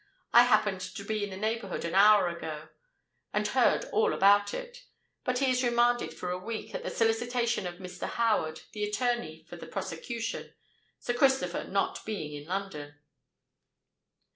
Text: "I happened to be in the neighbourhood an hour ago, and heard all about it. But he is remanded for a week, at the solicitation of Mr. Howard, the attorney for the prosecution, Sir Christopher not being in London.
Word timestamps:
"I 0.33 0.45
happened 0.45 0.81
to 0.81 1.03
be 1.03 1.23
in 1.23 1.29
the 1.29 1.37
neighbourhood 1.37 1.85
an 1.85 1.93
hour 1.93 2.27
ago, 2.27 2.69
and 3.33 3.47
heard 3.47 3.85
all 3.91 4.15
about 4.15 4.51
it. 4.51 4.85
But 5.23 5.37
he 5.37 5.51
is 5.51 5.63
remanded 5.63 6.11
for 6.11 6.31
a 6.31 6.39
week, 6.39 6.73
at 6.73 6.81
the 6.81 6.89
solicitation 6.89 7.67
of 7.67 7.75
Mr. 7.75 8.09
Howard, 8.09 8.61
the 8.73 8.83
attorney 8.83 9.45
for 9.47 9.57
the 9.57 9.67
prosecution, 9.67 10.55
Sir 10.97 11.13
Christopher 11.13 11.65
not 11.65 12.03
being 12.03 12.33
in 12.33 12.47
London. 12.49 12.95